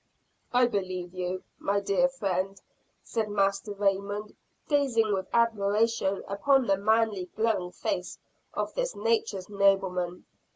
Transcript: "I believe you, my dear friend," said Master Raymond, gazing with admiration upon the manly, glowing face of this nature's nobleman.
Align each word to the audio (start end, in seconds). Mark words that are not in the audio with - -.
"I 0.51 0.65
believe 0.65 1.13
you, 1.13 1.43
my 1.59 1.79
dear 1.79 2.07
friend," 2.09 2.59
said 3.03 3.29
Master 3.29 3.71
Raymond, 3.71 4.35
gazing 4.67 5.13
with 5.13 5.27
admiration 5.31 6.23
upon 6.27 6.65
the 6.65 6.75
manly, 6.75 7.29
glowing 7.35 7.71
face 7.71 8.17
of 8.51 8.73
this 8.73 8.95
nature's 8.95 9.47
nobleman. 9.47 10.25